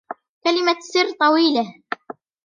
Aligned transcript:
كلمة 0.43 0.71
السر 0.77 1.11
طويلة. 1.19 1.75